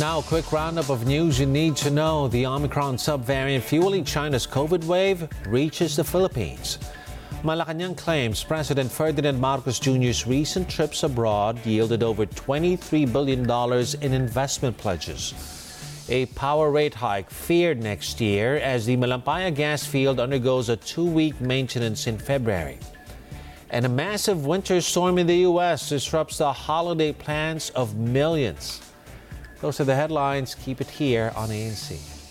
Now, 0.00 0.18
a 0.18 0.22
quick 0.24 0.50
roundup 0.50 0.90
of 0.90 1.06
news 1.06 1.38
you 1.38 1.46
need 1.46 1.76
to 1.76 1.88
know. 1.88 2.26
The 2.26 2.46
Omicron 2.46 2.96
subvariant 2.96 3.62
fueling 3.62 4.04
China's 4.04 4.44
COVID 4.44 4.82
wave 4.86 5.28
reaches 5.46 5.94
the 5.94 6.02
Philippines. 6.02 6.78
Malacanang 7.44 7.96
claims 7.96 8.42
President 8.42 8.90
Ferdinand 8.90 9.40
Marcos 9.40 9.78
Jr.'s 9.78 10.26
recent 10.26 10.68
trips 10.68 11.04
abroad 11.04 11.64
yielded 11.64 12.02
over 12.02 12.26
$23 12.26 13.12
billion 13.12 13.48
in 14.02 14.20
investment 14.20 14.76
pledges. 14.76 15.32
A 16.08 16.26
power 16.26 16.72
rate 16.72 16.94
hike 16.94 17.30
feared 17.30 17.80
next 17.80 18.20
year 18.20 18.56
as 18.56 18.86
the 18.86 18.96
Malampaya 18.96 19.54
gas 19.54 19.86
field 19.86 20.18
undergoes 20.18 20.70
a 20.70 20.76
two 20.76 21.06
week 21.06 21.40
maintenance 21.40 22.08
in 22.08 22.18
February. 22.18 22.80
And 23.70 23.86
a 23.86 23.88
massive 23.88 24.44
winter 24.44 24.80
storm 24.80 25.18
in 25.18 25.28
the 25.28 25.38
U.S. 25.38 25.88
disrupts 25.88 26.38
the 26.38 26.52
holiday 26.52 27.12
plans 27.12 27.70
of 27.70 27.94
millions. 27.94 28.80
Those 29.64 29.80
are 29.80 29.84
the 29.84 29.94
headlines. 29.94 30.54
Keep 30.54 30.82
it 30.82 30.90
here 30.90 31.32
on 31.34 31.48
ANC. 31.48 32.23